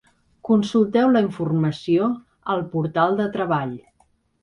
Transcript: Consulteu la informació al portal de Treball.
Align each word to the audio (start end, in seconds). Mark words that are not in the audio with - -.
Consulteu 0.47 1.11
la 1.17 1.21
informació 1.27 2.09
al 2.57 2.67
portal 2.75 3.23
de 3.25 3.33
Treball. 3.41 3.81